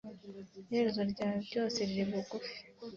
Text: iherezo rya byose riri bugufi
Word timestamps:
iherezo 0.69 1.01
rya 1.11 1.29
byose 1.47 1.77
riri 1.87 2.05
bugufi 2.09 2.55